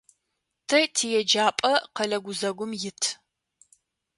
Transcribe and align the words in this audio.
Тэ 0.67 0.79
тиеджапӀэ 0.95 1.73
къэлэ 1.95 2.17
гузэгум 2.23 2.71
ит. 2.89 3.01